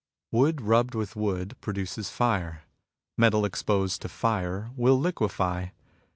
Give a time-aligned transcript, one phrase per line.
[0.31, 2.63] Wood rubbed with wood produces fire.
[3.19, 5.67] Metal exposed to fire will liquefy.